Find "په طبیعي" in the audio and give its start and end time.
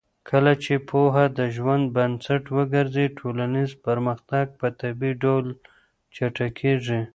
4.59-5.13